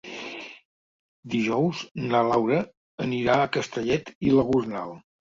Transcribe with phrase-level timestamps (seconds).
[1.33, 1.81] Dijous
[2.13, 2.57] na Laura
[3.05, 4.95] anirà a Castellet i la Gornal.